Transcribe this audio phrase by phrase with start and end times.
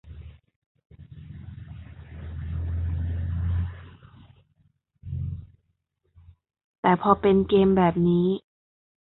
[6.81, 8.27] แต่พอเป็นเกมแบบนี้